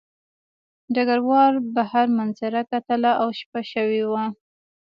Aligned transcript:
ډګروال 0.93 1.55
بهر 1.75 2.05
منظره 2.17 2.61
کتله 2.71 3.11
او 3.21 3.27
شپه 3.39 3.61
شوې 3.71 4.03
وه 4.11 4.23